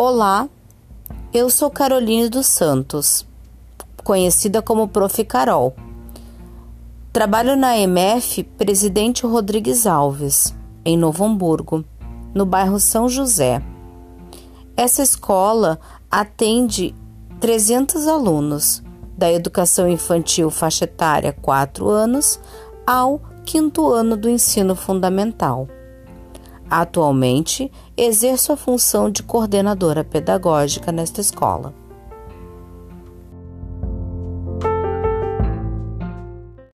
Olá, 0.00 0.48
eu 1.34 1.50
sou 1.50 1.68
Caroline 1.68 2.28
dos 2.28 2.46
Santos, 2.46 3.26
conhecida 4.04 4.62
como 4.62 4.86
Prof. 4.86 5.24
Carol. 5.24 5.74
Trabalho 7.12 7.56
na 7.56 7.76
MF 7.76 8.44
Presidente 8.44 9.26
Rodrigues 9.26 9.88
Alves, 9.88 10.54
em 10.84 10.96
Novo 10.96 11.24
Hamburgo, 11.24 11.84
no 12.32 12.46
bairro 12.46 12.78
São 12.78 13.08
José. 13.08 13.60
Essa 14.76 15.02
escola 15.02 15.80
atende 16.08 16.94
300 17.40 18.06
alunos, 18.06 18.80
da 19.16 19.32
educação 19.32 19.88
infantil 19.88 20.48
faixa 20.48 20.84
etária 20.84 21.32
4 21.32 21.88
anos 21.88 22.38
ao 22.86 23.20
quinto 23.44 23.92
ano 23.92 24.16
do 24.16 24.28
ensino 24.28 24.76
fundamental. 24.76 25.66
Atualmente, 26.70 27.70
exerço 27.96 28.52
a 28.52 28.56
função 28.56 29.10
de 29.10 29.22
coordenadora 29.22 30.04
pedagógica 30.04 30.92
nesta 30.92 31.20
escola. 31.20 31.72